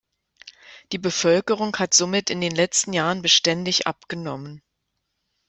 Die 0.93 0.97
Bevölkerung 0.97 1.77
hat 1.77 1.93
somit 1.93 2.31
in 2.31 2.41
den 2.41 2.55
letzten 2.55 2.91
Jahren 2.91 3.21
beständig 3.21 3.85
abgenommen. 3.85 4.63